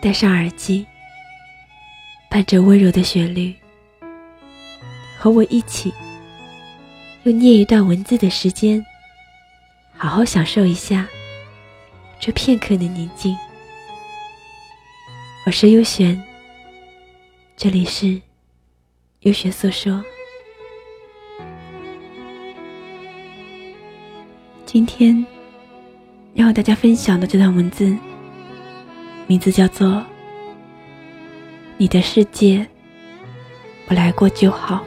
[0.00, 0.86] 戴上耳机，
[2.30, 3.52] 伴着温柔的旋律，
[5.18, 5.92] 和我一起
[7.24, 8.84] 用念一段文字的时间，
[9.96, 11.04] 好好享受一下
[12.20, 13.36] 这片刻的宁静。
[15.44, 16.22] 我是优璇，
[17.56, 18.22] 这里是
[19.20, 20.04] 优璇诉说。
[24.64, 25.26] 今天
[26.34, 27.98] 要和大家分享的这段文字。
[29.28, 30.02] 名字叫做
[31.76, 32.66] “你的世界，
[33.86, 34.82] 我来过就好”。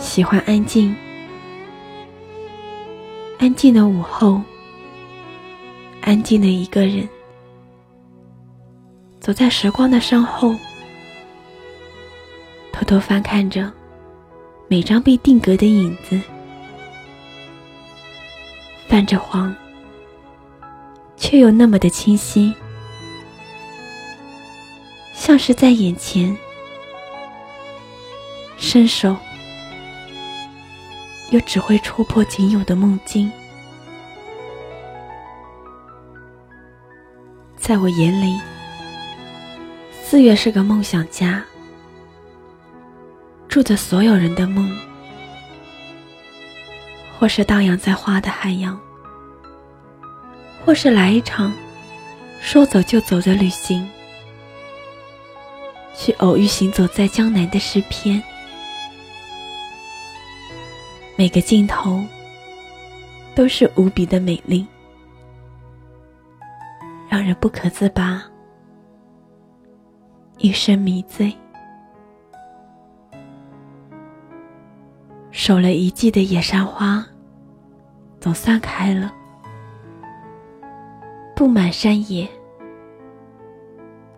[0.00, 0.96] 喜欢安静，
[3.38, 4.40] 安静的午后，
[6.00, 7.06] 安静的一个人，
[9.20, 10.56] 走在时光的身后，
[12.72, 13.70] 偷偷翻看着
[14.68, 16.18] 每张被定格的影子。
[18.94, 19.52] 泛着黄，
[21.16, 22.54] 却又那么的清晰，
[25.12, 26.38] 像是在眼前，
[28.56, 29.16] 伸手
[31.30, 33.28] 又只会戳破仅有的梦境。
[37.56, 38.40] 在我眼里，
[40.04, 41.44] 四月是个梦想家，
[43.48, 44.93] 住着所有人的梦。
[47.24, 48.78] 或是荡漾在花的海洋，
[50.62, 51.50] 或是来一场
[52.38, 53.90] 说走就走的旅行，
[55.96, 58.22] 去偶遇行走在江南的诗篇。
[61.16, 62.04] 每个镜头
[63.34, 64.66] 都是无比的美丽，
[67.08, 68.22] 让人不可自拔，
[70.36, 71.34] 一生迷醉。
[75.30, 77.02] 守了一季的野山花。
[78.24, 79.12] 总散开了，
[81.36, 82.26] 布满山野，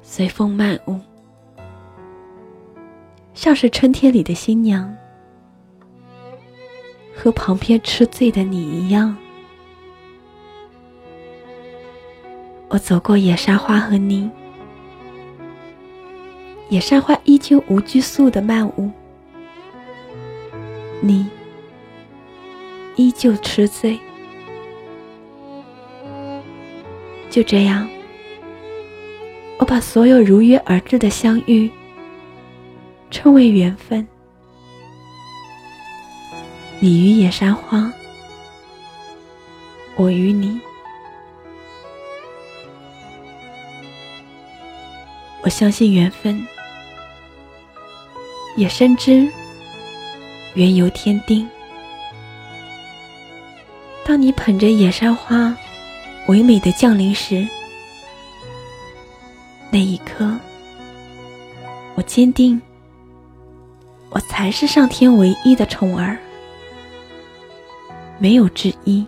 [0.01, 1.01] 随风漫舞，
[3.35, 4.97] 像是春天里的新娘，
[7.17, 9.17] 和旁边吃醉的你一样。
[12.69, 14.31] 我走过野山花和你，
[16.69, 18.89] 野山花依旧无拘束的漫舞，
[21.01, 21.29] 你。
[22.97, 23.99] 依旧痴醉，
[27.31, 27.87] 就这样，
[29.59, 31.71] 我把所有如约而至的相遇
[33.11, 34.07] 称为缘分。
[36.81, 37.93] 你与野山花，
[39.97, 40.59] 我与你，
[45.43, 46.47] 我相信缘分，
[48.57, 49.31] 也深知
[50.55, 51.47] 缘由天定。
[54.07, 55.53] 当你捧着野山花，
[56.29, 57.45] 唯美的降临时，
[59.69, 60.33] 那一刻，
[61.97, 62.63] 我坚定，
[64.11, 66.17] 我才是上天唯一的宠儿，
[68.21, 69.05] 没有之一。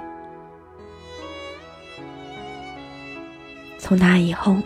[3.79, 4.57] 从那以后，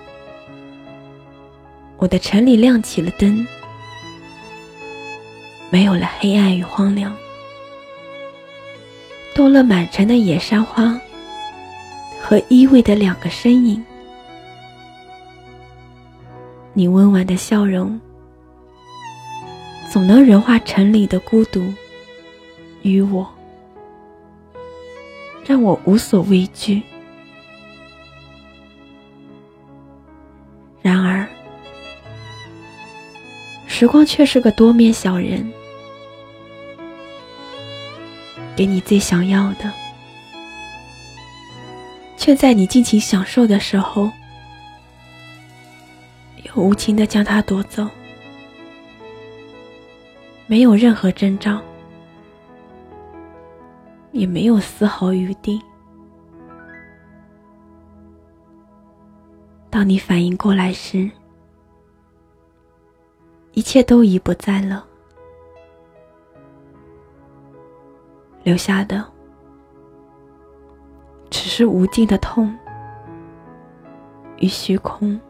[1.99, 3.47] 我的城里亮起了灯，
[5.69, 7.15] 没有了黑暗与荒凉。
[9.35, 11.01] 多了满城的野山花
[12.21, 13.83] 和依偎的两个身影，
[16.75, 17.99] 你温婉的笑容
[19.91, 21.73] 总能融化城里的孤独
[22.83, 23.27] 与我，
[25.47, 26.83] 让我无所畏惧。
[30.83, 31.27] 然而，
[33.67, 35.51] 时光却是个多面小人。
[38.55, 39.73] 给你最想要的，
[42.17, 44.11] 却在你尽情享受的时候，
[46.45, 47.89] 又无情的将它夺走。
[50.47, 51.61] 没有任何征兆，
[54.13, 55.61] 也没有丝毫余地。
[59.71, 61.11] 当你反应过来时，
[63.53, 64.87] 一切都已不在了。
[68.43, 69.05] 留下的
[71.31, 72.57] 只是无尽的痛
[74.39, 75.21] 与虚空。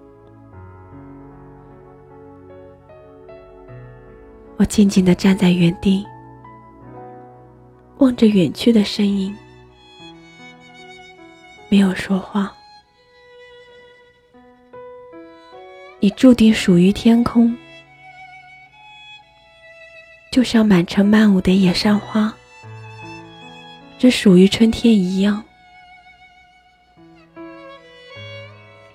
[4.56, 6.06] 我静静的站在原地，
[7.98, 9.36] 望着远去的身影，
[11.68, 12.52] 没有说话。
[16.00, 17.56] 你注定属于天空，
[20.30, 22.32] 就像满城漫舞的野山花，
[24.02, 25.44] 只属于春天一样。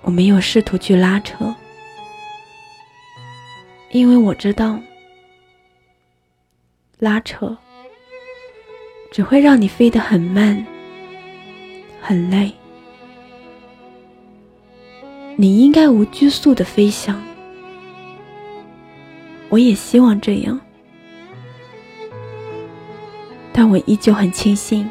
[0.02, 1.54] 我没有试图去拉扯，
[3.90, 4.78] 因为我知道，
[6.98, 7.56] 拉扯
[9.10, 10.62] 只会让你飞得很慢，
[12.02, 12.52] 很累。
[15.36, 17.18] 你应该无拘束的飞翔，
[19.48, 20.60] 我也希望这样，
[23.54, 24.86] 但我依旧很庆幸，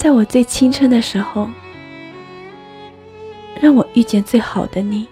[0.00, 1.46] 在我最青春的时候，
[3.60, 5.06] 让我遇见最好的你，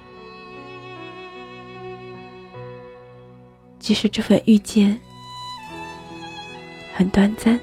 [3.79, 4.99] 即使这份遇见
[6.95, 7.61] 很短暂，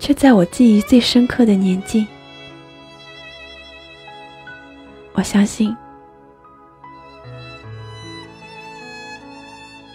[0.00, 2.04] 却在我记忆最深刻的年纪。
[5.12, 5.76] 我相信，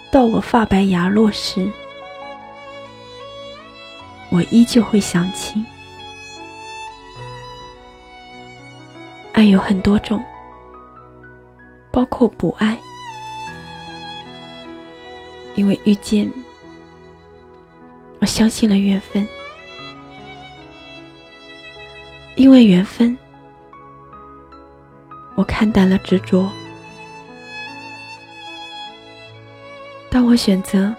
[0.09, 1.69] 到我发白牙落时，
[4.33, 5.63] 我依旧会想起。
[9.31, 10.19] 爱有很多种，
[11.91, 12.75] 包括不爱，
[15.53, 16.31] 因为遇见，
[18.21, 19.27] 我相信了缘分，
[22.35, 23.15] 因为缘分。
[25.35, 26.49] 我看淡了执着。
[30.09, 30.95] 当我选择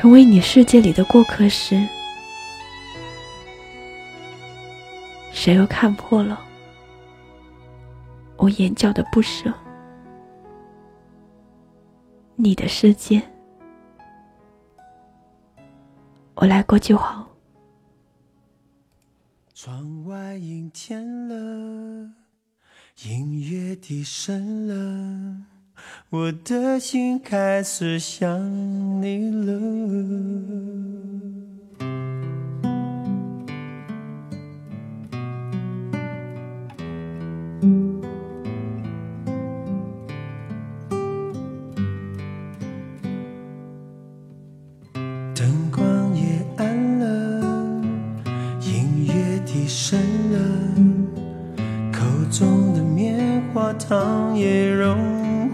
[0.00, 1.78] 成为你世界里的过客时，
[5.30, 6.42] 谁又看破了
[8.38, 9.52] 我眼角的不舍？
[12.34, 13.20] 你的世界，
[16.34, 17.28] 我来过就好。
[19.52, 22.10] 窗外阴天了。
[23.04, 25.44] 音乐低声了，
[26.10, 31.00] 我的心开始想你了。
[45.34, 47.40] 灯光也暗了
[48.60, 49.98] 音乐低声
[50.32, 50.38] 了
[51.92, 55.19] 口中的棉花糖也融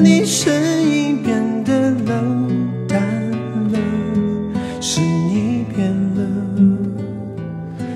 [0.00, 0.52] 你声
[0.82, 3.00] 音变得冷淡
[3.70, 3.78] 了？
[4.80, 6.20] 是你变了，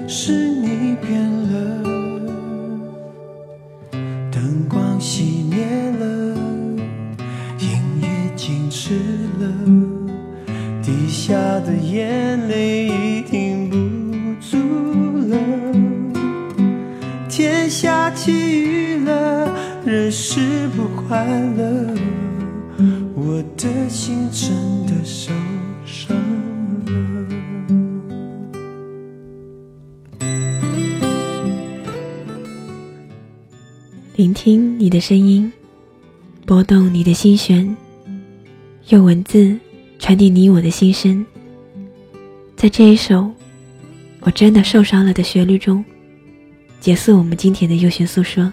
[0.07, 1.83] 是你变了。
[4.31, 5.67] 灯光熄灭
[5.99, 6.37] 了，
[7.59, 7.69] 音
[8.01, 8.95] 乐静止
[9.41, 9.47] 了，
[10.83, 13.77] 滴下的眼泪已停不
[14.41, 14.57] 住
[15.29, 15.37] 了。
[17.29, 19.53] 天下起雨了，
[19.85, 20.89] 人是不。
[21.09, 21.25] 快
[21.57, 21.68] 乐，
[23.59, 24.53] 的心真
[24.87, 25.33] 的受
[25.85, 27.27] 伤了。
[34.15, 35.53] 聆听你的声音，
[36.47, 37.77] 拨动你的心弦，
[38.91, 39.59] 用文字
[39.99, 41.27] 传递你我的心声。
[42.55, 43.29] 在这一首
[44.21, 45.85] 我真的受伤了的旋律中，
[46.79, 48.53] 结束我们今天的优选诉说。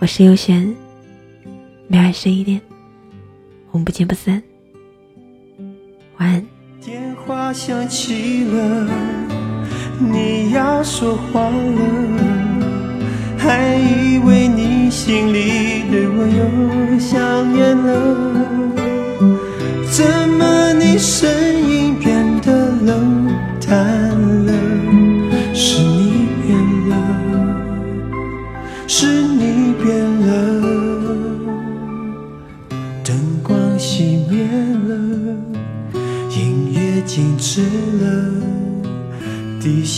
[0.00, 0.76] 我是优璇。
[1.90, 2.60] 每晚十一点，
[3.70, 4.42] 我们不见不散。
[6.18, 6.46] 晚安。
[6.80, 8.88] 电话响起了，
[9.98, 11.58] 你要说话了，
[13.36, 17.92] 还以为你心里对我又想念了，
[19.90, 21.28] 怎么你声